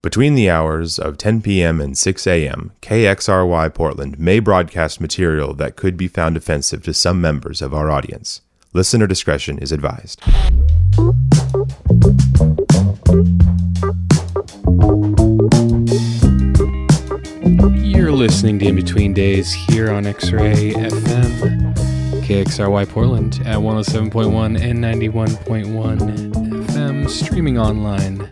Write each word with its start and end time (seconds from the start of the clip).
Between 0.00 0.36
the 0.36 0.48
hours 0.48 1.00
of 1.00 1.18
10 1.18 1.42
p.m. 1.42 1.80
and 1.80 1.98
6 1.98 2.26
a.m., 2.28 2.70
KXRY 2.82 3.74
Portland 3.74 4.16
may 4.16 4.38
broadcast 4.38 5.00
material 5.00 5.54
that 5.54 5.74
could 5.74 5.96
be 5.96 6.06
found 6.06 6.36
offensive 6.36 6.84
to 6.84 6.94
some 6.94 7.20
members 7.20 7.60
of 7.60 7.74
our 7.74 7.90
audience. 7.90 8.40
Listener 8.72 9.08
discretion 9.08 9.58
is 9.58 9.72
advised. 9.72 10.22
You're 17.82 18.12
listening 18.12 18.60
to 18.60 18.66
In 18.68 18.76
Between 18.76 19.12
Days 19.12 19.52
here 19.52 19.90
on 19.90 20.06
X 20.06 20.30
Ray 20.30 20.74
FM, 20.74 21.74
KXRY 22.22 22.88
Portland 22.88 23.40
at 23.44 23.58
107.1 23.58 24.60
and 24.60 24.78
91.1 24.78 26.32
FM, 26.66 27.10
streaming 27.10 27.58
online 27.58 28.28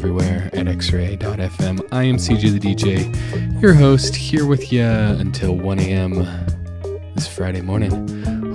everywhere 0.00 0.48
at 0.54 0.64
xray.fm. 0.64 1.86
I 1.92 2.04
am 2.04 2.16
CJ 2.16 2.58
the 2.58 2.74
DJ, 2.74 3.60
your 3.60 3.74
host, 3.74 4.16
here 4.16 4.46
with 4.46 4.72
you 4.72 4.82
until 4.82 5.54
1 5.54 5.78
a.m. 5.78 6.26
this 7.14 7.28
Friday 7.28 7.60
morning. 7.60 7.90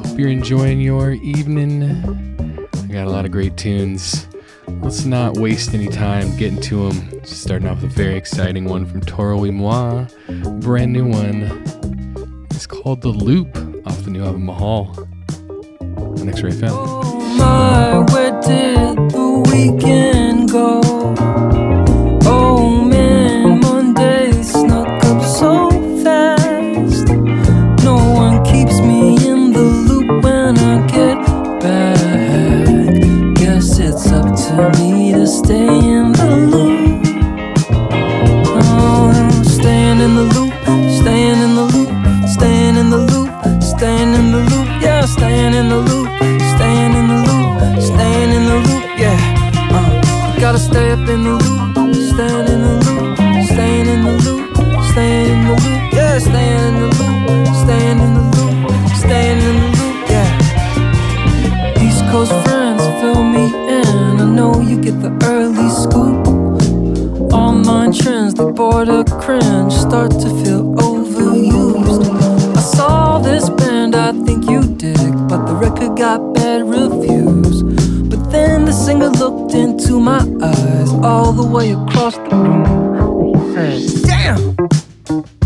Hope 0.01 0.17
you're 0.17 0.29
enjoying 0.29 0.81
your 0.81 1.11
evening. 1.11 1.83
I 2.73 2.87
got 2.87 3.05
a 3.05 3.11
lot 3.11 3.25
of 3.25 3.31
great 3.31 3.57
tunes. 3.57 4.27
Let's 4.81 5.05
not 5.05 5.37
waste 5.37 5.75
any 5.75 5.87
time 5.87 6.35
getting 6.35 6.59
to 6.61 6.89
them. 6.89 7.23
Starting 7.23 7.67
off 7.67 7.83
with 7.83 7.91
a 7.91 7.95
very 7.95 8.15
exciting 8.15 8.65
one 8.65 8.87
from 8.87 9.01
Toro 9.01 9.37
y 9.37 9.51
Moi, 9.51 10.07
brand 10.61 10.93
new 10.93 11.05
one. 11.05 12.47
It's 12.49 12.65
called 12.65 13.01
The 13.01 13.09
Loop 13.09 13.55
off 13.85 14.03
the 14.03 14.09
new 14.09 14.25
album 14.25 14.47
Mahal 14.47 14.95
on 15.79 16.27
X 16.27 16.41
Ray 16.41 16.49
FM. 16.49 16.69
Oh 16.71 17.19
my, 17.37 17.99
where 18.11 18.31
did 18.41 19.11
the 19.11 19.43
weekend 19.51 20.24
go? 20.55 21.64
Trends, 68.83 69.11
the 69.11 69.17
cringe, 69.19 69.73
start 69.73 70.11
to 70.11 70.29
feel 70.43 70.63
overused. 70.75 72.57
I 72.57 72.59
saw 72.59 73.19
this 73.19 73.49
band, 73.49 73.95
I 73.95 74.11
think 74.11 74.49
you 74.49 74.61
dig, 74.61 75.13
but 75.29 75.45
the 75.45 75.53
record 75.53 75.97
got 75.97 76.33
bad 76.33 76.67
reviews. 76.67 77.63
But 78.09 78.31
then 78.31 78.65
the 78.65 78.73
singer 78.73 79.09
looked 79.09 79.53
into 79.53 79.99
my 79.99 80.19
eyes, 80.41 80.91
all 81.03 81.31
the 81.31 81.47
way 81.47 81.71
across 81.71 82.15
the 82.15 82.35
room. 82.35 83.57
and 83.57 83.73
He 83.73 83.87
said, 83.87 84.55
Damn! 85.07 85.44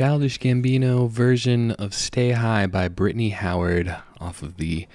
Childish 0.00 0.38
Gambino 0.38 1.10
version 1.10 1.72
of 1.72 1.92
Stay 1.92 2.30
High 2.30 2.66
by 2.66 2.88
Brittany 2.88 3.28
Howard 3.30 3.94
off 4.18 4.42
of 4.42 4.56
the 4.56 4.86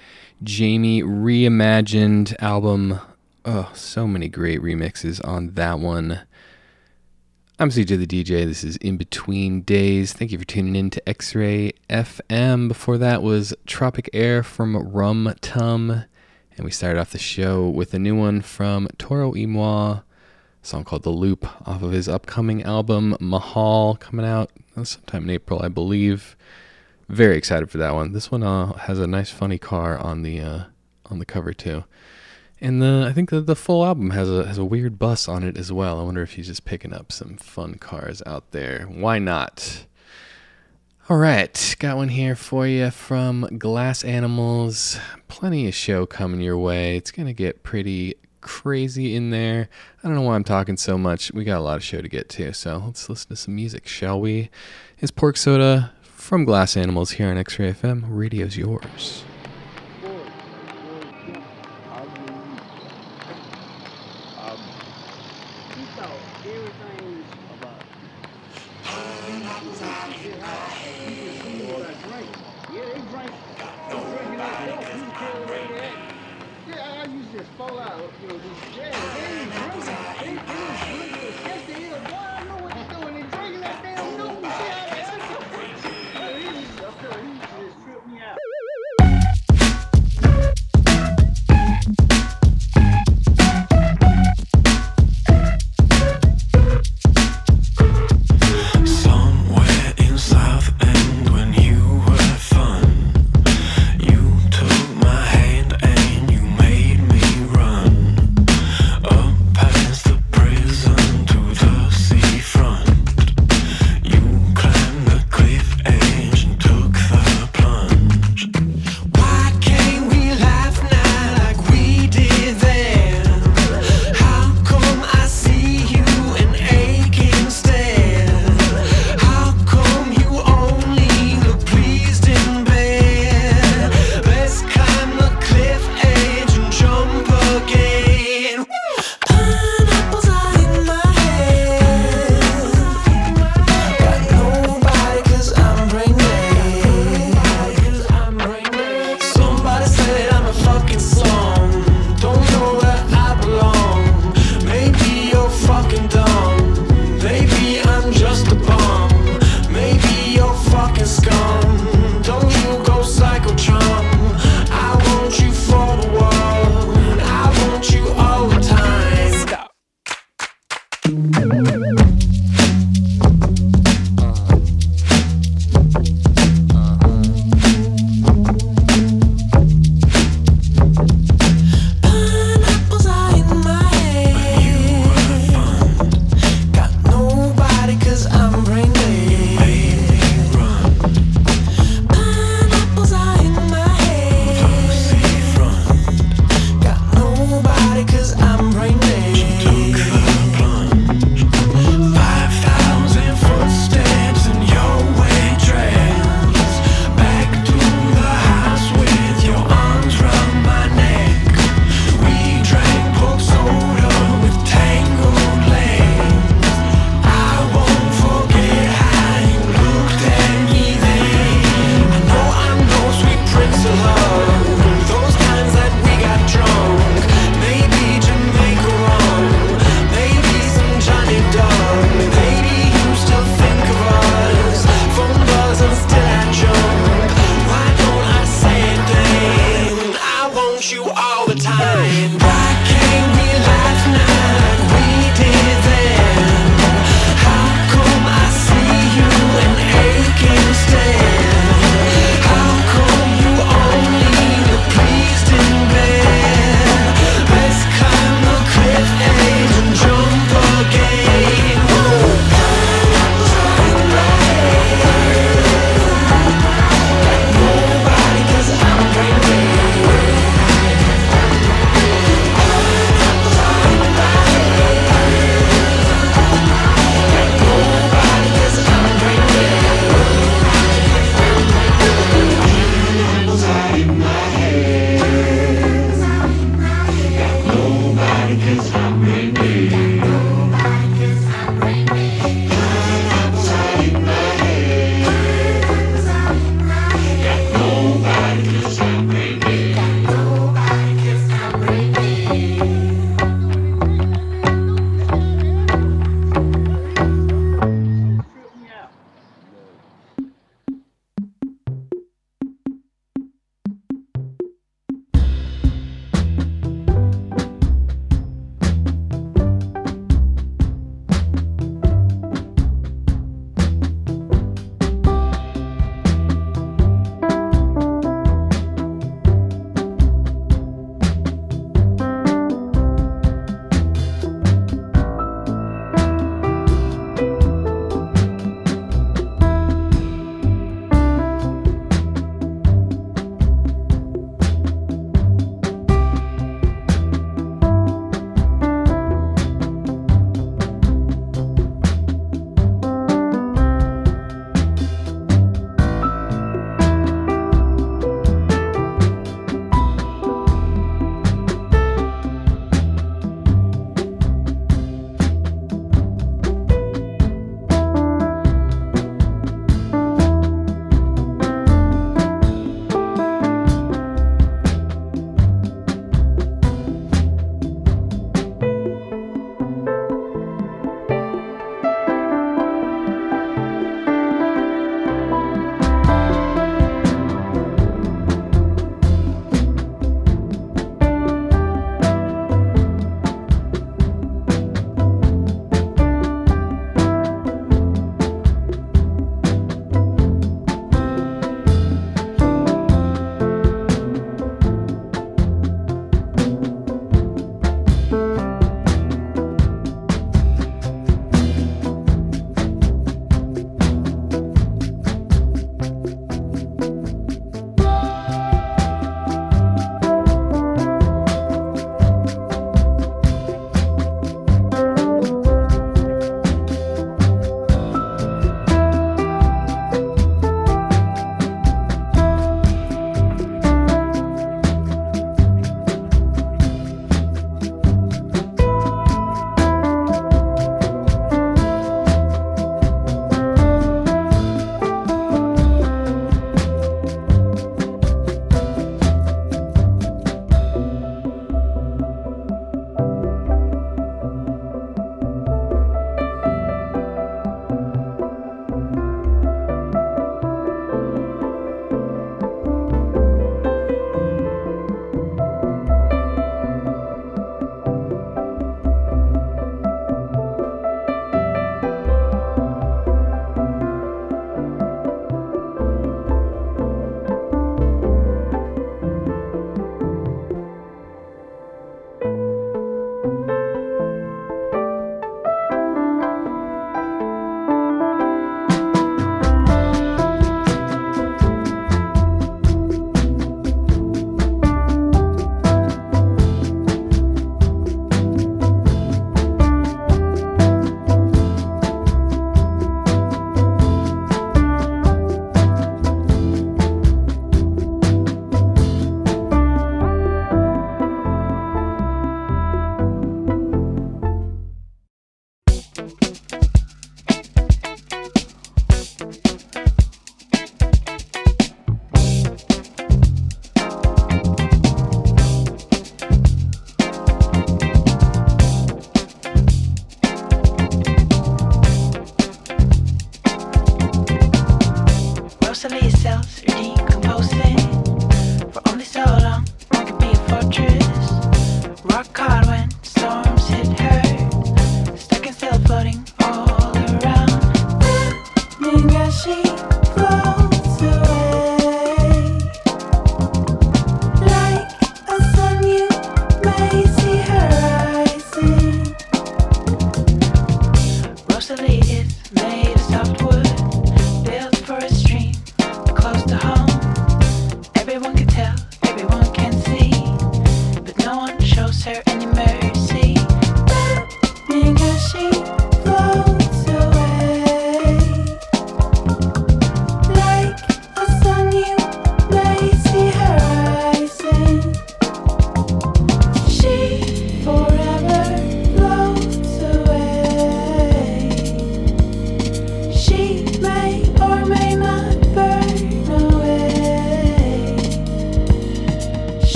Jaime 0.44 1.00
Reimagined 1.00 2.34
album. 2.42 2.98
Oh, 3.44 3.70
so 3.72 4.08
many 4.08 4.26
great 4.26 4.60
remixes 4.60 5.24
on 5.24 5.52
that 5.52 5.78
one. 5.78 6.22
I'm 7.60 7.70
CJ 7.70 8.04
the 8.04 8.24
DJ. 8.24 8.46
This 8.46 8.64
is 8.64 8.78
In 8.78 8.96
Between 8.96 9.60
Days. 9.60 10.12
Thank 10.12 10.32
you 10.32 10.40
for 10.40 10.44
tuning 10.44 10.74
in 10.74 10.90
to 10.90 11.08
X 11.08 11.36
Ray 11.36 11.74
FM. 11.88 12.66
Before 12.66 12.98
that 12.98 13.22
was 13.22 13.54
Tropic 13.64 14.10
Air 14.12 14.42
from 14.42 14.74
RUMTUM. 14.74 16.04
And 16.56 16.64
we 16.64 16.72
started 16.72 16.98
off 16.98 17.12
the 17.12 17.18
show 17.18 17.68
with 17.68 17.94
a 17.94 18.00
new 18.00 18.16
one 18.16 18.40
from 18.40 18.88
Toro 18.98 19.30
y 19.30 19.46
Moi, 19.46 20.00
a 20.00 20.04
song 20.66 20.84
called 20.84 21.04
The 21.04 21.10
Loop 21.10 21.46
off 21.66 21.82
of 21.82 21.92
his 21.92 22.08
upcoming 22.08 22.62
album 22.62 23.16
Mahal, 23.20 23.96
coming 23.96 24.26
out 24.26 24.50
sometime 24.82 25.24
in 25.24 25.30
April, 25.30 25.62
I 25.62 25.68
believe. 25.68 26.36
Very 27.08 27.36
excited 27.36 27.70
for 27.70 27.78
that 27.78 27.94
one. 27.94 28.12
This 28.12 28.30
one 28.30 28.42
uh, 28.42 28.72
has 28.72 28.98
a 28.98 29.06
nice, 29.06 29.30
funny 29.30 29.58
car 29.58 29.96
on 29.96 30.22
the 30.22 30.40
uh, 30.40 30.64
on 31.06 31.20
the 31.20 31.24
cover 31.24 31.52
too. 31.52 31.84
And 32.60 32.82
the 32.82 33.06
I 33.08 33.12
think 33.12 33.30
the, 33.30 33.40
the 33.40 33.54
full 33.54 33.84
album 33.84 34.10
has 34.10 34.28
a 34.28 34.44
has 34.46 34.58
a 34.58 34.64
weird 34.64 34.98
bus 34.98 35.28
on 35.28 35.44
it 35.44 35.56
as 35.56 35.70
well. 35.70 36.00
I 36.00 36.02
wonder 36.02 36.22
if 36.22 36.32
he's 36.32 36.48
just 36.48 36.64
picking 36.64 36.92
up 36.92 37.12
some 37.12 37.36
fun 37.36 37.74
cars 37.74 38.22
out 38.26 38.50
there. 38.50 38.86
Why 38.86 39.18
not? 39.18 39.86
All 41.08 41.18
right, 41.18 41.76
got 41.78 41.96
one 41.96 42.08
here 42.08 42.34
for 42.34 42.66
you 42.66 42.90
from 42.90 43.42
Glass 43.58 44.02
Animals. 44.02 44.98
Plenty 45.28 45.68
of 45.68 45.74
show 45.74 46.06
coming 46.06 46.40
your 46.40 46.58
way. 46.58 46.96
It's 46.96 47.12
gonna 47.12 47.32
get 47.32 47.62
pretty 47.62 48.16
crazy 48.46 49.16
in 49.16 49.30
there. 49.30 49.68
I 50.02 50.06
don't 50.06 50.14
know 50.14 50.22
why 50.22 50.36
I'm 50.36 50.44
talking 50.44 50.76
so 50.76 50.96
much. 50.96 51.32
We 51.32 51.42
got 51.42 51.58
a 51.58 51.60
lot 51.60 51.76
of 51.76 51.82
show 51.82 52.00
to 52.00 52.08
get 52.08 52.28
to, 52.30 52.54
so 52.54 52.80
let's 52.86 53.08
listen 53.08 53.28
to 53.30 53.36
some 53.36 53.56
music, 53.56 53.88
shall 53.88 54.20
we? 54.20 54.50
It's 54.98 55.10
Pork 55.10 55.36
Soda 55.36 55.92
from 56.02 56.44
Glass 56.44 56.76
Animals 56.76 57.10
here 57.12 57.28
on 57.28 57.36
X 57.36 57.58
Ray 57.58 57.72
FM. 57.72 58.04
Radio's 58.06 58.56
yours. 58.56 59.24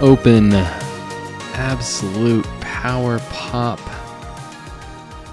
Open, 0.00 0.54
absolute 1.52 2.46
power 2.62 3.18
pop 3.28 3.78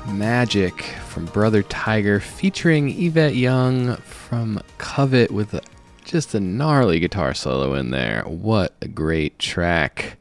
magic 0.10 0.82
from 1.08 1.26
Brothertiger, 1.30 2.22
featuring 2.22 2.90
Yvette 2.90 3.36
Young 3.36 3.96
from 3.96 4.60
Covet 4.78 5.32
with 5.32 5.58
just 6.04 6.36
a 6.36 6.42
gnarly 6.42 7.00
guitar 7.00 7.34
solo 7.34 7.76
in 7.76 7.92
there. 7.92 8.24
What 8.24 8.74
a 8.82 8.90
great 8.90 9.40
track! 9.40 10.18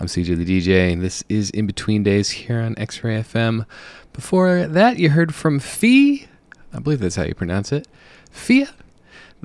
I'm 0.00 0.08
CJ 0.08 0.36
the 0.36 0.60
DJ, 0.60 0.92
and 0.92 1.00
this 1.00 1.22
is 1.28 1.50
In 1.50 1.68
Between 1.68 2.02
Days 2.02 2.30
here 2.30 2.60
on 2.60 2.76
X 2.76 3.04
Ray 3.04 3.22
FM. 3.22 3.66
Before 4.12 4.66
that, 4.66 4.98
you 4.98 5.10
heard 5.10 5.32
from 5.32 5.60
Fieh. 5.60 6.26
I 6.72 6.80
believe 6.80 6.98
that's 6.98 7.14
how 7.14 7.22
you 7.22 7.36
pronounce 7.36 7.70
it. 7.70 7.86
Fia. 8.32 8.68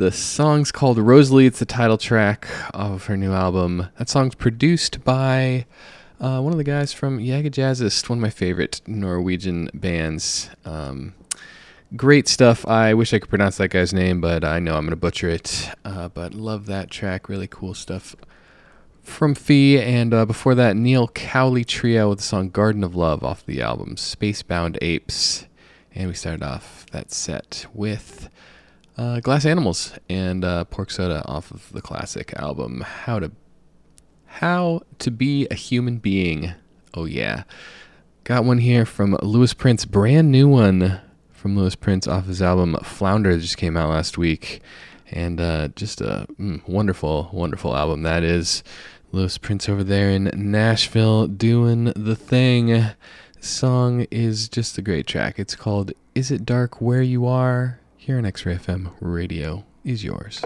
The 0.02 0.12
song's 0.12 0.72
called 0.72 0.98
Rosalie. 0.98 1.46
It's 1.46 1.60
the 1.60 1.66
title 1.68 2.00
track 2.00 2.48
of 2.74 3.06
her 3.06 3.16
new 3.16 3.34
album. 3.34 3.90
That 4.00 4.10
song's 4.10 4.34
produced 4.34 5.04
by 5.04 5.68
uh, 6.20 6.42
one 6.42 6.52
of 6.52 6.58
the 6.58 6.64
guys 6.64 6.92
from 6.92 7.20
Jaga 7.20 7.52
Jazzist, 7.52 8.10
one 8.10 8.18
of 8.18 8.22
my 8.24 8.32
favorite 8.32 8.82
Norwegian 8.88 9.70
bands. 9.76 10.50
Um, 10.66 11.14
great 11.96 12.28
stuff. 12.28 12.66
I 12.66 12.96
wish 12.96 13.14
I 13.14 13.20
could 13.20 13.30
pronounce 13.30 13.58
that 13.58 13.68
guy's 13.68 13.94
name, 13.94 14.22
but 14.22 14.44
I 14.44 14.58
know 14.58 14.76
I'm 14.76 14.86
going 14.86 14.90
to 14.90 14.96
butcher 14.96 15.30
it. 15.30 15.70
Uh, 15.86 16.08
but 16.08 16.34
love 16.34 16.66
that 16.66 16.90
track. 16.90 17.30
Really 17.30 17.46
cool 17.46 17.76
stuff 17.76 18.16
from 19.04 19.36
Fieh. 19.36 19.84
And 19.84 20.16
uh, 20.16 20.26
before 20.26 20.56
that, 20.56 20.76
Neil 20.76 21.10
Cowley 21.10 21.64
Trio 21.64 22.10
with 22.10 22.18
the 22.18 22.24
song 22.24 22.50
Garden 22.50 22.84
of 22.84 22.96
Love 22.96 23.24
off 23.24 23.46
the 23.46 23.62
album 23.62 23.98
Spacebound 23.98 24.80
Apes. 24.82 25.46
And 25.94 26.08
we 26.08 26.16
started 26.16 26.42
off 26.42 26.88
that 26.92 27.12
set 27.12 27.68
with 27.72 28.30
uh, 29.02 29.20
Glass 29.20 29.46
Animals 29.46 29.94
and 30.10 30.46
uh, 30.46 30.64
Pork 30.66 30.92
Soda 30.92 31.26
off 31.26 31.50
of 31.50 31.72
the 31.72 31.82
classic 31.82 32.34
album 32.36 32.82
How 32.82 33.20
to 33.20 33.32
How 34.26 34.82
to 35.00 35.10
Be 35.10 35.48
a 35.50 35.56
Human 35.56 35.98
Being. 35.98 36.54
Oh 36.94 37.06
yeah, 37.06 37.44
got 38.26 38.46
one 38.46 38.60
here 38.60 38.86
from 38.86 39.18
Louis 39.24 39.56
Prince, 39.56 39.86
brand 39.86 40.32
new 40.32 40.48
one 40.48 41.02
from 41.32 41.58
Louis 41.58 41.76
Prince 41.76 42.08
off 42.08 42.28
his 42.28 42.44
album 42.44 42.78
Flounder 42.84 43.34
that 43.34 43.42
just 43.42 43.58
came 43.58 43.76
out 43.76 43.90
last 43.90 44.20
week, 44.20 44.62
and 45.10 45.42
uh, 45.42 45.70
just 45.70 46.00
a 46.00 46.28
mm, 46.40 46.68
wonderful, 46.68 47.32
wonderful 47.34 47.76
album 47.76 48.04
that 48.04 48.24
is. 48.24 48.64
Louis 49.14 49.38
Prince 49.40 49.68
over 49.68 49.84
there 49.84 50.10
in 50.10 50.32
Nashville 50.36 51.28
doing 51.28 51.92
the 51.96 52.16
thing. 52.16 52.86
Song 53.42 54.06
is 54.12 54.48
just 54.48 54.78
a 54.78 54.82
great 54.82 55.08
track. 55.08 55.38
It's 55.38 55.56
called 55.56 55.92
Is 56.16 56.32
It 56.32 56.46
Dark 56.46 56.80
Where 56.80 57.02
You 57.02 57.26
Are? 57.26 57.81
Here 58.04 58.18
on 58.18 58.26
X 58.26 58.48
Ray 58.48 58.56
FM 58.56 58.92
Radio 59.00 59.64
is 59.84 60.04
yours. 60.04 60.42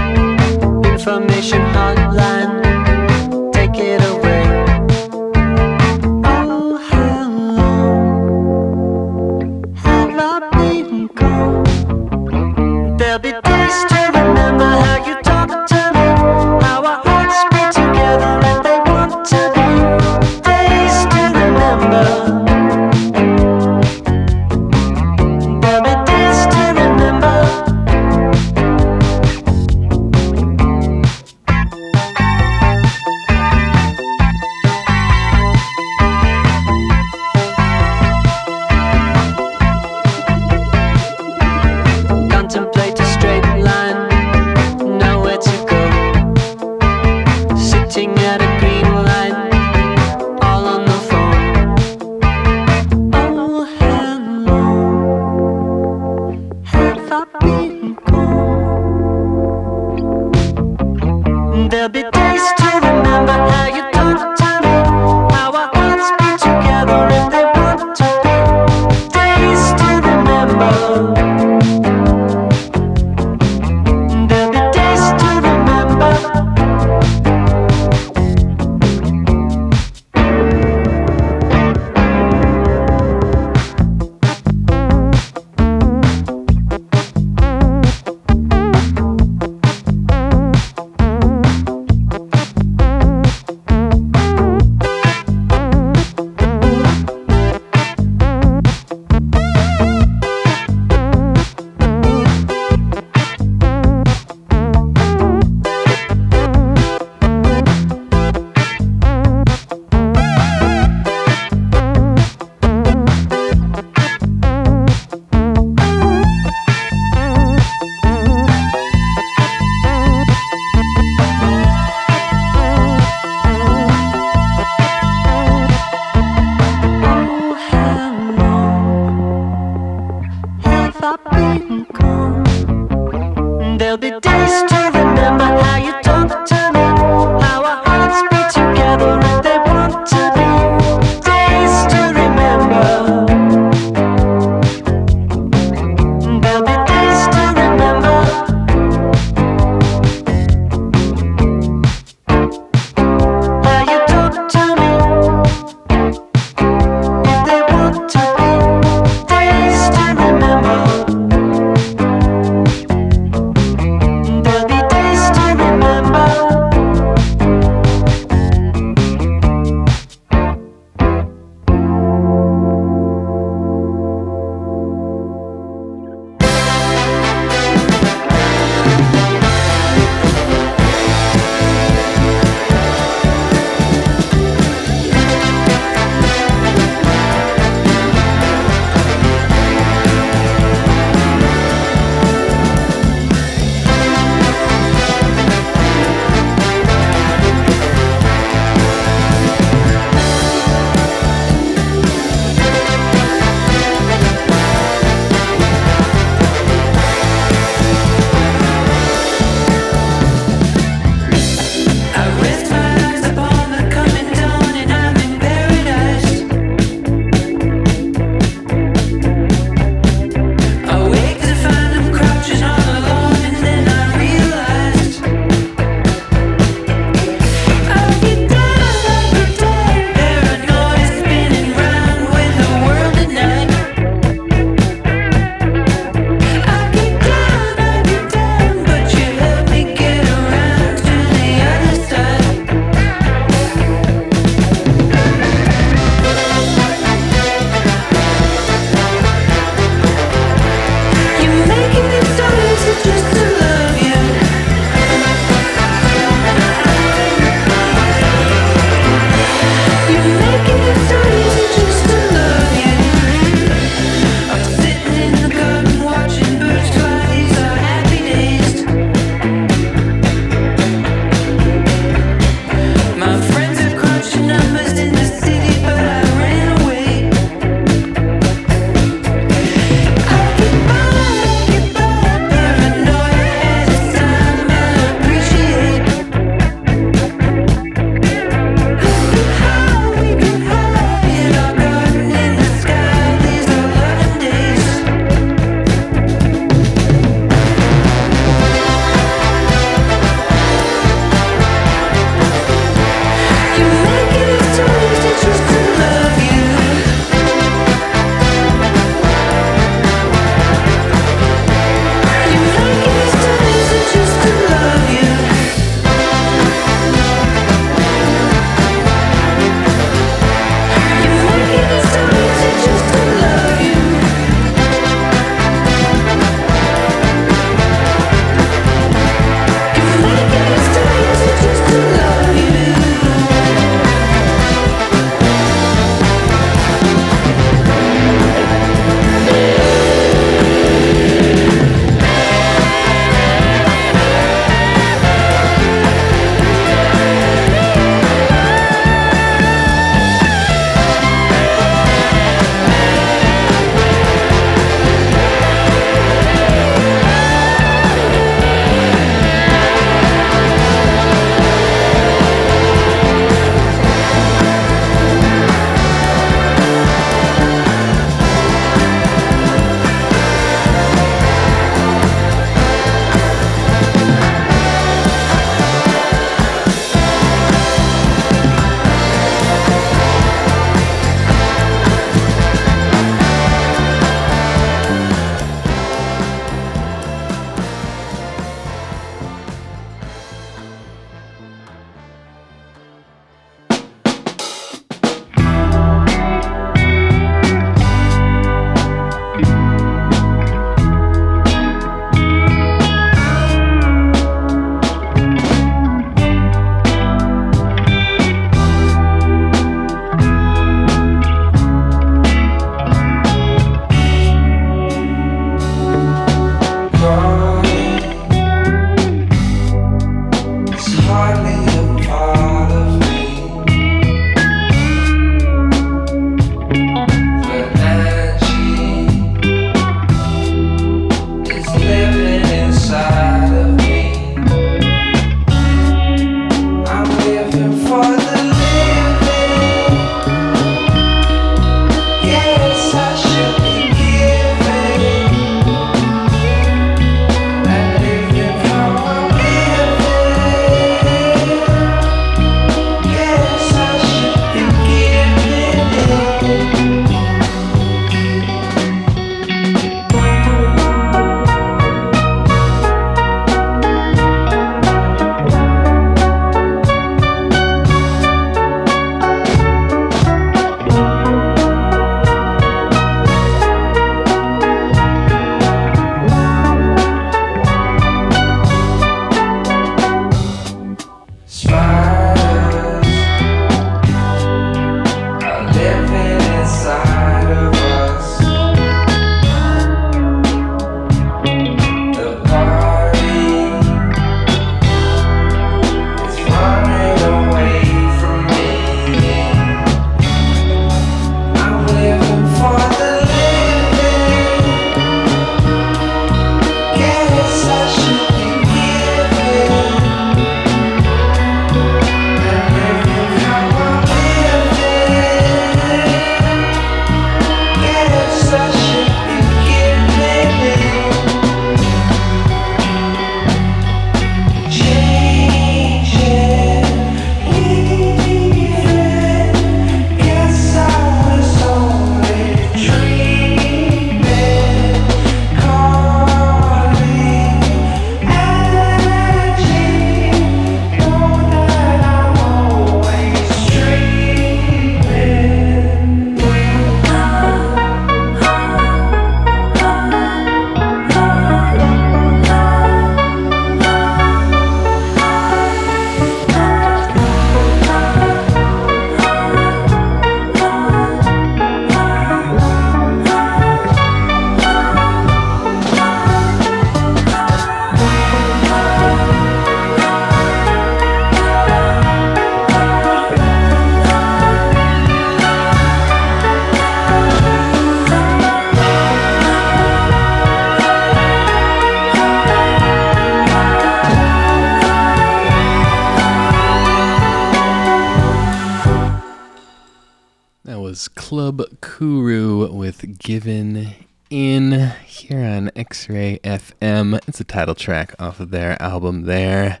FM. 596.62 597.40
It's 597.48 597.60
a 597.60 597.64
title 597.64 597.94
track 597.94 598.34
off 598.38 598.60
of 598.60 598.70
their 598.70 599.00
album 599.02 599.42
there. 599.42 600.00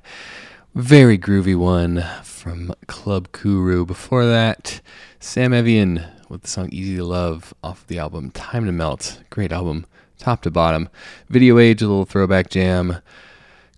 Very 0.74 1.18
groovy 1.18 1.56
one 1.56 2.04
from 2.22 2.74
Club 2.86 3.32
Kuru. 3.32 3.84
Before 3.84 4.26
that, 4.26 4.80
Sam 5.20 5.52
Evian 5.52 6.04
with 6.28 6.42
the 6.42 6.48
song 6.48 6.68
Easy 6.72 6.96
to 6.96 7.04
Love 7.04 7.54
off 7.62 7.82
of 7.82 7.86
the 7.86 7.98
album 7.98 8.30
Time 8.30 8.66
to 8.66 8.72
Melt. 8.72 9.22
Great 9.30 9.52
album, 9.52 9.86
top 10.18 10.42
to 10.42 10.50
bottom. 10.50 10.88
Video 11.28 11.58
Age, 11.58 11.82
a 11.82 11.86
little 11.86 12.04
throwback 12.04 12.50
jam 12.50 13.00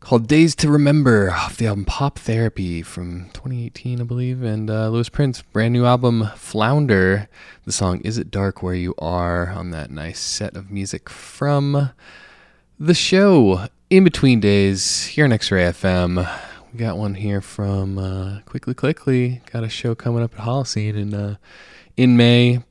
called 0.00 0.26
Days 0.26 0.54
to 0.56 0.70
Remember 0.70 1.30
off 1.30 1.56
the 1.56 1.66
album 1.66 1.84
Pop 1.84 2.18
Therapy 2.18 2.82
from 2.82 3.30
2018, 3.34 4.00
I 4.00 4.04
believe. 4.04 4.42
And 4.42 4.70
uh, 4.70 4.88
Louis 4.88 5.08
Prince, 5.08 5.42
brand 5.42 5.72
new 5.72 5.84
album 5.84 6.30
Flounder. 6.36 7.28
The 7.64 7.72
song 7.72 8.00
Is 8.00 8.16
It 8.16 8.30
Dark 8.30 8.62
Where 8.62 8.74
You 8.74 8.94
Are 8.98 9.50
on 9.50 9.70
that 9.70 9.90
nice 9.90 10.20
set 10.20 10.56
of 10.56 10.70
music 10.70 11.10
from 11.10 11.90
the 12.80 12.94
show 12.94 13.66
In 13.90 14.04
Between 14.04 14.38
Days 14.38 15.06
here 15.06 15.24
on 15.24 15.32
X 15.32 15.50
Ray 15.50 15.64
FM. 15.64 16.28
We 16.72 16.78
got 16.78 16.96
one 16.96 17.14
here 17.14 17.40
from 17.40 17.98
uh, 17.98 18.40
Quickly 18.46 18.74
Quickly. 18.74 19.42
Got 19.52 19.64
a 19.64 19.68
show 19.68 19.94
coming 19.94 20.22
up 20.22 20.34
at 20.38 20.44
Holocene 20.44 20.96
in, 20.96 21.12
uh, 21.12 21.36
in 21.96 22.16
May. 22.16 22.62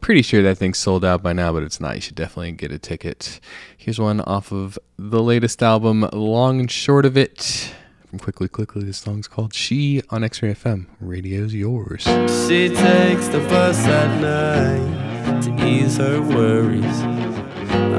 Pretty 0.00 0.22
sure 0.22 0.42
that 0.42 0.58
thing's 0.58 0.78
sold 0.78 1.04
out 1.04 1.22
by 1.22 1.32
now, 1.32 1.52
but 1.52 1.64
it's 1.64 1.80
not. 1.80 1.96
You 1.96 2.00
should 2.00 2.14
definitely 2.14 2.52
get 2.52 2.70
a 2.70 2.78
ticket. 2.78 3.40
Here's 3.76 3.98
one 3.98 4.20
off 4.20 4.52
of 4.52 4.78
the 4.98 5.22
latest 5.22 5.62
album, 5.62 6.08
Long 6.12 6.60
and 6.60 6.70
Short 6.70 7.04
of 7.04 7.16
It. 7.16 7.74
From 8.08 8.20
Quickly 8.20 8.46
Quickly, 8.46 8.84
this 8.84 8.98
song's 8.98 9.26
called 9.26 9.52
She 9.52 10.00
on 10.10 10.22
X 10.22 10.42
Ray 10.42 10.54
FM. 10.54 10.86
Radio's 11.00 11.54
yours. 11.54 12.02
She 12.02 12.68
takes 12.68 13.26
the 13.28 13.44
bus 13.48 13.84
at 13.84 14.20
night 14.20 15.42
to 15.42 15.66
ease 15.66 15.96
her 15.96 16.22
worries. 16.22 17.25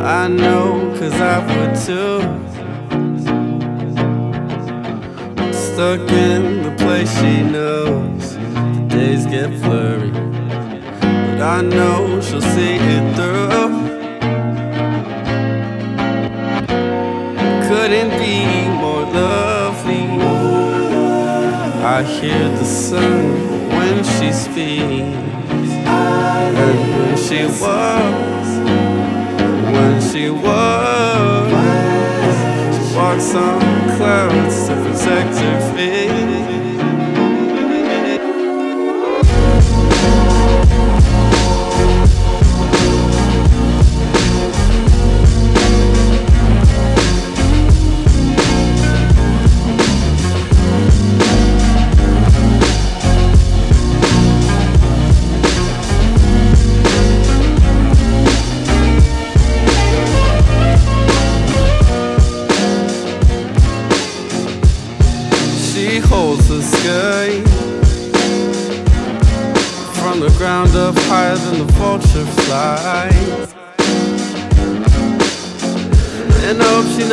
I 0.03 0.27
know, 0.27 0.95
cause 0.97 1.13
I 1.13 1.37
would 1.47 1.75
too. 1.85 2.21
Stuck 5.53 6.09
in 6.11 6.63
the 6.63 6.73
place 6.83 7.11
she 7.19 7.43
knows, 7.43 8.35
the 8.35 8.85
days 8.89 9.25
get 9.25 9.49
blurry. 9.61 10.11
But 10.11 11.41
I 11.41 11.61
know 11.61 12.19
she'll 12.21 12.41
see 12.41 12.77
it 12.95 13.15
through. 13.15 13.47
Couldn't 17.67 18.13
be 18.17 18.67
more 18.81 19.03
lovely. 19.03 20.05
I 21.97 22.03
hear 22.03 22.49
the 22.49 22.65
sun 22.65 23.69
when 23.69 24.03
she 24.03 24.31
speaks, 24.31 25.71
and 25.85 26.57
when 26.57 27.17
she 27.17 27.45
walks, 27.61 28.51
when 29.77 30.01
she 30.01 30.29
walks, 30.29 31.67
she 32.75 32.95
walks 32.95 33.35
on 33.35 33.59
clouds 33.97 34.67
to 34.67 34.73
protect 34.83 35.35
her 35.37 35.75
feet. 35.75 36.26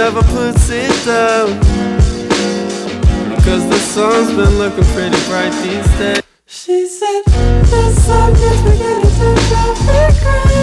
Never 0.05 0.22
puts 0.24 0.68
it 0.68 1.07
down. 1.07 1.48
Cause 3.42 3.66
the 3.70 3.78
sun's 3.78 4.28
been 4.36 4.59
looking 4.59 4.84
pretty 4.92 5.16
bright 5.28 5.52
these 5.62 5.98
days. 5.98 6.22
She 6.44 6.86
said, 6.86 7.22
The 7.24 7.90
sun 8.05 8.32
is 8.34 8.61
beginning 8.68 9.00
to 9.00 9.34
drive 9.48 9.80
me 9.86 10.20
crazy. 10.20 10.53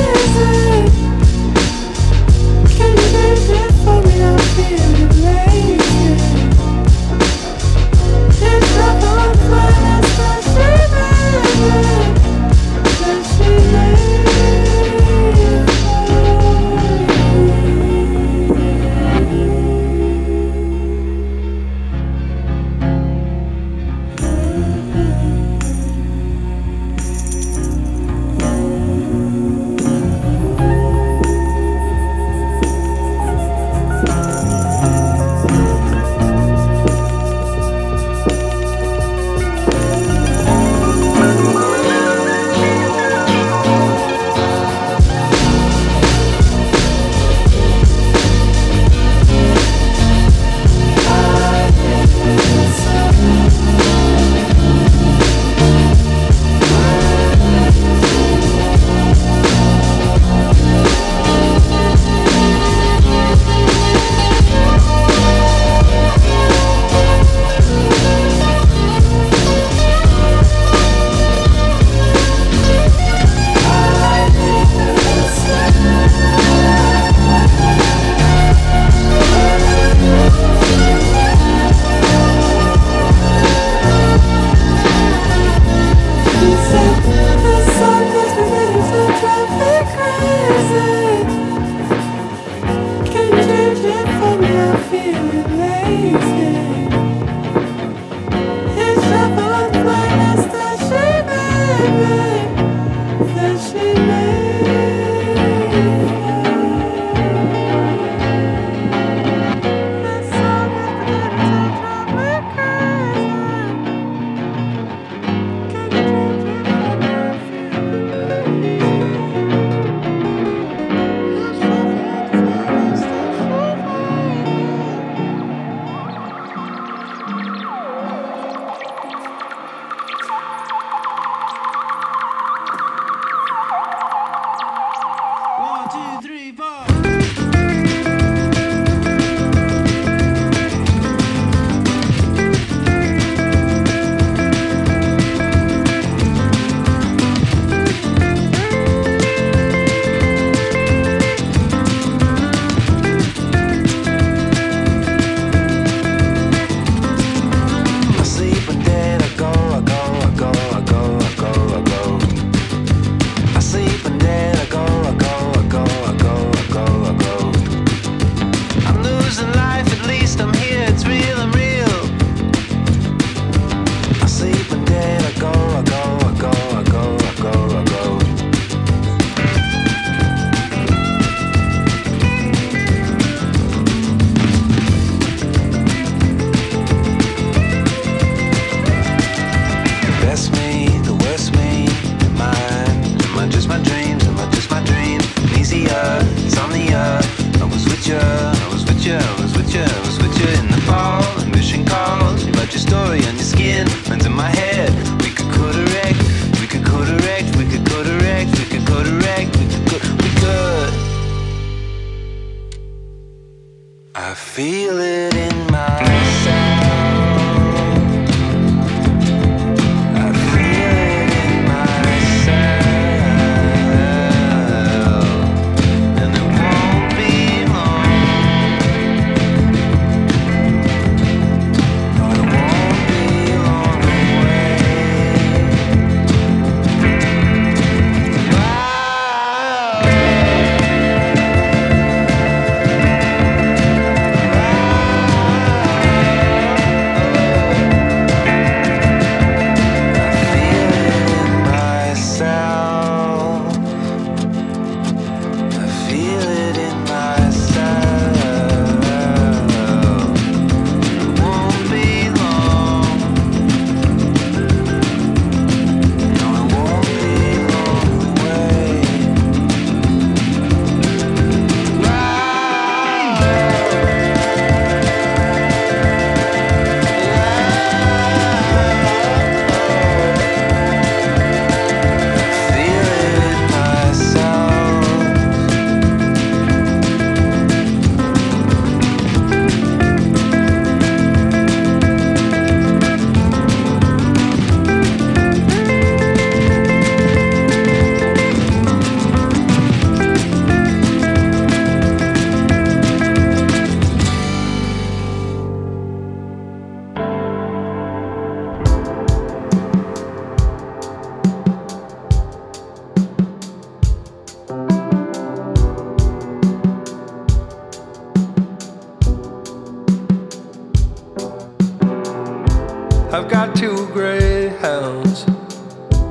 Got 323.51 323.75
two 323.75 324.07
greyhounds. 324.13 325.45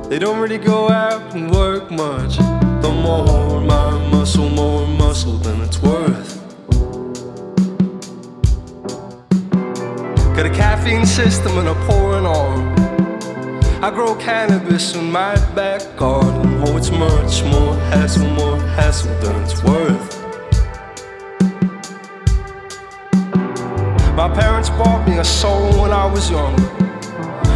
They 0.09 0.19
don't 0.19 0.41
really 0.41 0.57
go 0.57 0.89
out 0.89 1.35
and 1.35 1.51
work 1.51 1.91
much. 1.91 2.39
The 2.39 2.91
more 2.91 3.61
my 3.61 3.91
muscle, 4.09 4.49
more 4.49 4.87
muscle 4.87 5.37
than 5.37 5.61
it's 5.61 5.83
worth. 5.83 6.41
Got 10.35 10.47
a 10.47 10.51
caffeine 10.51 11.05
system 11.05 11.59
and 11.59 11.69
a 11.69 11.75
pouring 11.87 12.25
arm. 12.25 12.75
I 13.85 13.91
grow 13.91 14.15
cannabis 14.15 14.95
in 14.95 15.13
my 15.13 15.35
back 15.55 15.83
garden. 15.99 16.63
Oh, 16.65 16.79
it's 16.79 16.91
much 16.91 17.45
more 17.45 17.75
hassle, 17.93 18.31
more 18.31 18.57
hassle 18.79 19.15
than 19.21 19.43
it's 19.43 19.63
worth. 19.63 20.17
My 24.17 24.29
parents 24.35 24.71
bought 24.71 25.07
me 25.07 25.19
a 25.19 25.25
soul 25.25 25.83
when 25.83 25.93
I 25.93 26.07
was 26.07 26.31
younger. 26.31 26.80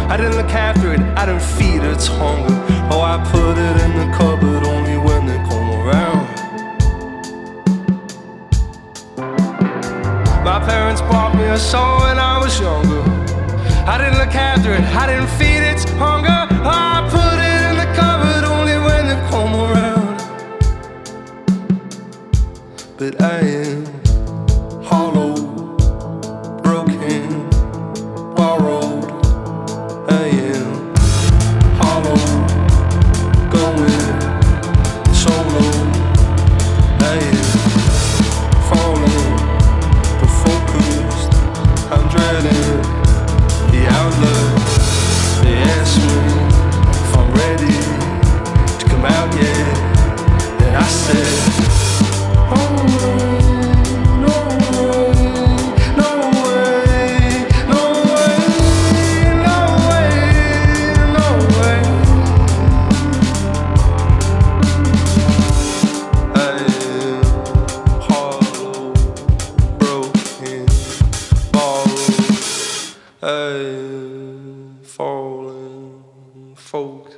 I 0.07 0.17
didn't 0.17 0.37
look 0.37 0.51
after 0.51 0.93
it, 0.93 0.99
I 1.17 1.25
didn't 1.25 1.41
feed 1.41 1.81
its 1.83 2.07
hunger. 2.07 2.53
Oh, 2.91 3.01
I 3.01 3.17
put 3.31 3.57
it 3.57 3.75
in 3.83 3.91
the 3.99 4.07
cupboard 4.15 4.63
only 4.63 4.97
when 4.97 5.25
they 5.25 5.37
come 5.49 5.69
around. 5.81 6.25
My 10.45 10.59
parents 10.63 11.01
bought 11.01 11.35
me 11.35 11.45
a 11.45 11.57
soul 11.57 11.99
when 12.01 12.19
I 12.19 12.37
was 12.37 12.59
younger. 12.59 13.01
I 13.87 13.97
didn't 13.97 14.19
look 14.19 14.35
after 14.35 14.73
it, 14.73 14.81
I 14.81 15.07
didn't 15.07 15.27
feed 15.39 15.63
its 15.71 15.83
hunger. 15.93 16.47
Oh, 16.63 16.69
I 16.69 17.07
put 17.09 17.39
it 17.51 17.61
in 17.69 17.75
the 17.81 17.87
cupboard 17.99 18.43
only 18.45 18.77
when 18.87 19.07
they 19.09 19.19
come 19.29 19.53
around. 19.55 20.15
But 22.97 23.21
I 23.21 23.39
am 23.39 23.94
I 73.27 73.73
focused. 76.53 77.17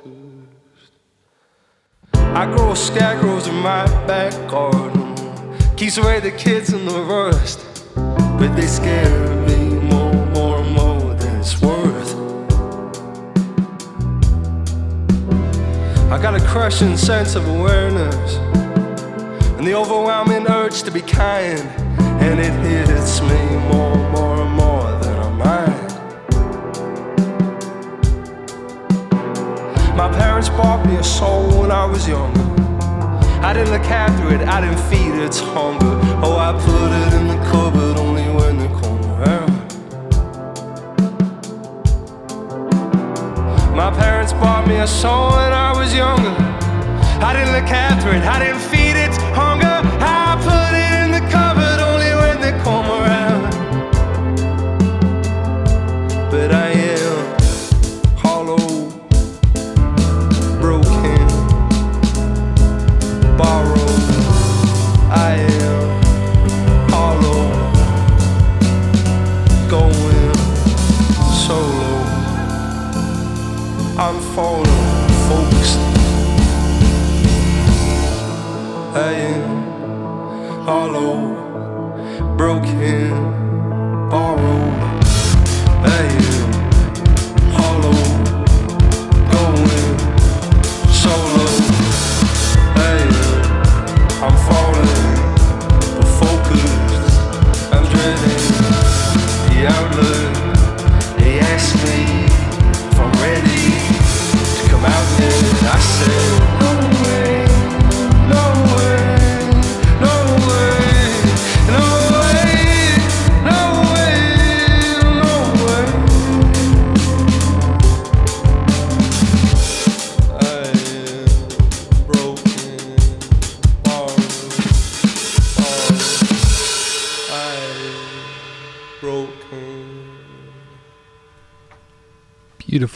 I 2.14 2.46
grow 2.46 2.72
scarecrows 2.72 3.46
in 3.46 3.56
my 3.56 3.84
back 4.06 4.32
garden. 4.50 5.14
Keeps 5.76 5.98
away 5.98 6.20
the 6.20 6.30
kids 6.30 6.72
and 6.72 6.88
the 6.88 7.02
rust. 7.02 7.60
But 7.94 8.56
they 8.56 8.66
scare 8.66 9.36
me 9.48 9.80
more, 9.80 10.14
more, 10.28 10.64
more 10.64 11.14
than 11.14 11.40
it's 11.40 11.60
worth. 11.60 12.14
I 16.10 16.18
got 16.22 16.34
a 16.34 16.40
crushing 16.46 16.96
sense 16.96 17.34
of 17.34 17.46
awareness 17.46 18.36
and 19.58 19.66
the 19.66 19.74
overwhelming 19.74 20.46
urge 20.46 20.84
to 20.84 20.90
be 20.90 21.02
kind. 21.02 21.60
And 22.22 22.40
it 22.40 22.54
hits 22.64 23.20
me 23.20 23.56
more, 23.68 23.94
more 24.10 24.27
parents 30.38 30.56
bought 30.56 30.86
me 30.86 30.94
a 30.94 31.02
soul 31.02 31.62
when 31.62 31.72
I 31.72 31.84
was 31.84 32.06
younger. 32.06 32.40
I 33.42 33.52
didn't 33.52 33.72
look 33.72 33.90
after 33.90 34.32
it, 34.32 34.40
I 34.46 34.60
didn't 34.60 34.78
feed 34.88 35.20
its 35.20 35.40
hunger. 35.40 35.98
Oh, 36.22 36.36
I 36.36 36.52
put 36.52 36.92
it 37.02 37.12
in 37.18 37.26
the 37.26 37.38
cupboard 37.50 37.96
only 37.96 38.22
when 38.22 38.68
come 38.80 39.00
around. 39.18 39.50
My 43.74 43.90
parents 43.90 44.32
bought 44.32 44.68
me 44.68 44.76
a 44.76 44.86
soul 44.86 45.30
when 45.30 45.52
I 45.52 45.72
was 45.76 45.92
younger. 45.92 46.36
I 47.20 47.32
didn't 47.32 47.52
look 47.52 47.72
after 47.72 48.10
it, 48.10 48.22
I 48.22 48.38
didn't 48.38 48.60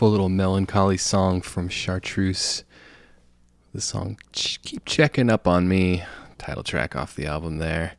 beautiful 0.03 0.11
little 0.11 0.29
melancholy 0.29 0.97
song 0.97 1.41
from 1.41 1.69
Chartreuse. 1.69 2.65
The 3.73 3.81
song 3.81 4.19
Keep 4.33 4.85
Checking 4.85 5.31
Up 5.31 5.47
on 5.47 5.69
Me, 5.69 6.03
title 6.39 6.65
track 6.65 6.97
off 6.97 7.15
the 7.15 7.27
album 7.27 7.59
there. 7.59 7.93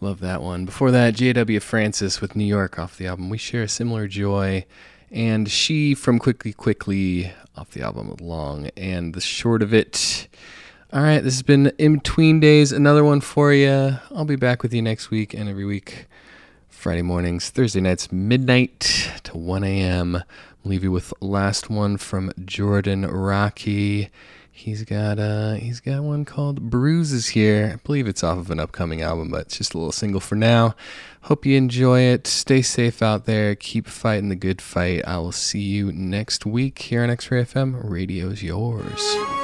Love 0.00 0.20
that 0.20 0.42
one. 0.42 0.64
Before 0.64 0.92
that, 0.92 1.16
J.W. 1.16 1.58
Francis 1.58 2.20
with 2.20 2.36
New 2.36 2.44
York 2.44 2.78
off 2.78 2.96
the 2.96 3.08
album. 3.08 3.30
We 3.30 3.38
share 3.38 3.64
a 3.64 3.68
similar 3.68 4.06
joy. 4.06 4.64
And 5.10 5.50
she 5.50 5.96
from 5.96 6.20
Quickly 6.20 6.52
Quickly 6.52 7.32
off 7.56 7.72
the 7.72 7.82
album 7.82 8.14
Long. 8.20 8.68
And 8.76 9.12
the 9.12 9.20
short 9.20 9.60
of 9.60 9.74
it. 9.74 10.28
All 10.92 11.02
right, 11.02 11.18
this 11.18 11.34
has 11.34 11.42
been 11.42 11.72
In 11.78 11.94
Between 11.94 12.38
Days, 12.38 12.70
another 12.70 13.02
one 13.02 13.20
for 13.20 13.52
you. 13.52 13.98
I'll 14.14 14.24
be 14.24 14.36
back 14.36 14.62
with 14.62 14.72
you 14.72 14.82
next 14.82 15.10
week 15.10 15.34
and 15.34 15.48
every 15.48 15.64
week. 15.64 16.06
Friday 16.68 17.02
mornings, 17.02 17.50
Thursday 17.50 17.80
nights, 17.80 18.12
midnight 18.12 19.10
to 19.24 19.38
1 19.38 19.64
a.m. 19.64 20.22
Leave 20.66 20.82
you 20.82 20.90
with 20.90 21.12
last 21.20 21.68
one 21.68 21.98
from 21.98 22.32
Jordan 22.42 23.04
Rakei. 23.04 24.08
He's 24.50 24.84
got 24.84 25.18
uh 25.18 25.54
he's 25.54 25.80
got 25.80 26.02
one 26.02 26.24
called 26.24 26.70
Bruises 26.70 27.28
here. 27.28 27.72
I 27.74 27.76
believe 27.84 28.06
it's 28.06 28.24
off 28.24 28.38
of 28.38 28.50
an 28.50 28.60
upcoming 28.60 29.02
album, 29.02 29.30
but 29.30 29.42
it's 29.42 29.58
just 29.58 29.74
a 29.74 29.78
little 29.78 29.92
single 29.92 30.20
for 30.20 30.36
now. 30.36 30.74
Hope 31.22 31.44
you 31.44 31.56
enjoy 31.56 32.00
it. 32.00 32.26
Stay 32.26 32.62
safe 32.62 33.02
out 33.02 33.26
there. 33.26 33.54
Keep 33.56 33.88
fighting 33.88 34.30
the 34.30 34.36
good 34.36 34.62
fight. 34.62 35.02
I 35.06 35.18
will 35.18 35.32
see 35.32 35.60
you 35.60 35.92
next 35.92 36.46
week 36.46 36.78
here 36.78 37.02
on 37.02 37.10
X-Ray 37.10 37.44
FM. 37.44 37.78
Radio's 37.82 38.42
yours. 38.42 39.43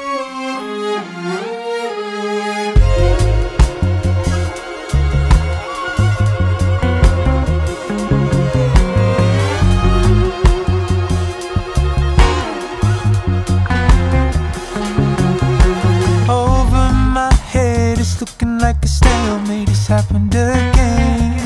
Looking 18.40 18.58
like 18.58 18.82
a 18.82 18.88
stalemate. 18.88 19.68
It's 19.68 19.86
happened 19.86 20.34
again. 20.34 21.38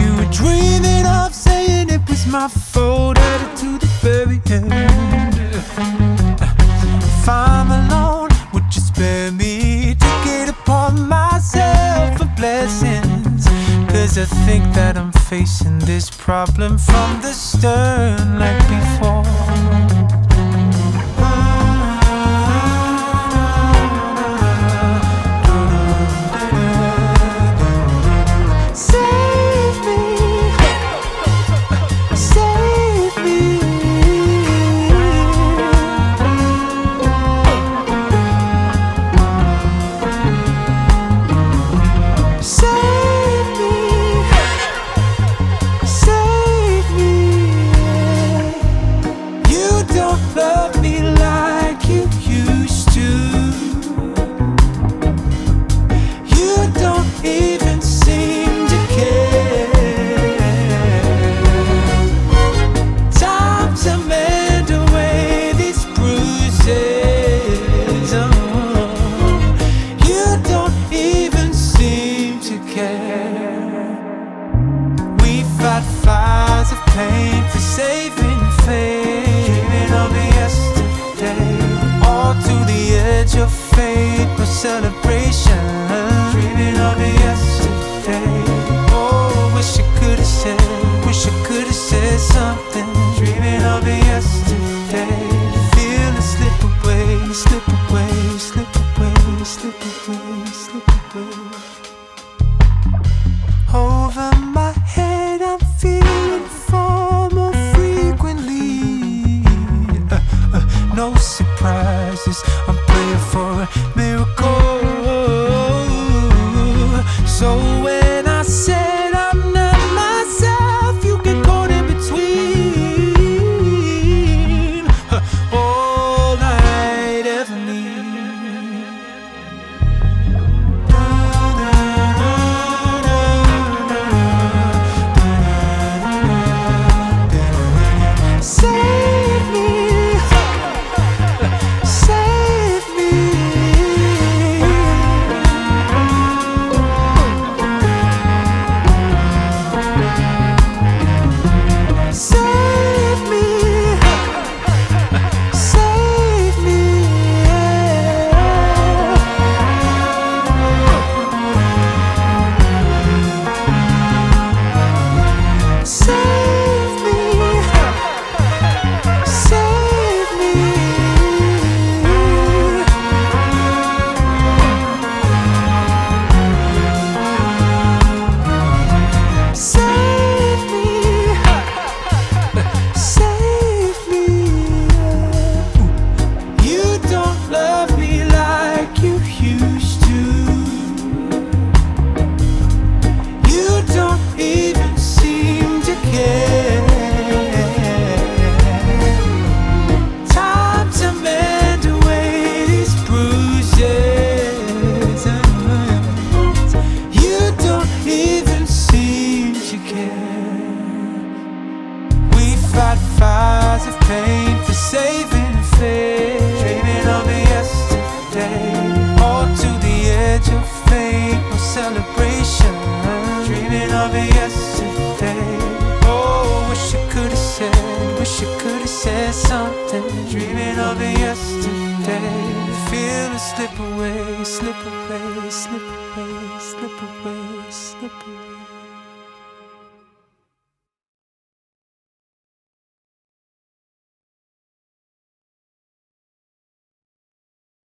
You 0.00 0.16
were 0.16 0.30
dreaming 0.32 1.04
of 1.06 1.34
saying 1.34 1.90
it 1.90 2.00
was 2.08 2.26
my 2.26 2.48
fault, 2.48 3.18
added 3.18 3.56
to 3.58 3.78
the 3.78 3.86
very 4.00 4.40
end. 4.50 5.34
If 7.04 7.28
I'm 7.28 7.70
alone, 7.70 8.30
would 8.54 8.74
you 8.74 8.80
spare 8.80 9.30
me 9.30 9.94
to 9.94 10.10
get 10.24 10.48
upon 10.48 11.08
myself 11.08 12.18
for 12.18 12.30
blessings? 12.36 13.46
Cause 13.90 14.16
I 14.16 14.24
think 14.46 14.64
that 14.74 14.96
I'm 14.96 15.12
facing 15.12 15.80
this 15.80 16.08
problem 16.10 16.78
from 16.78 17.20
the 17.20 17.32
stern 17.32 18.38
like 18.38 18.58
before. 18.68 19.87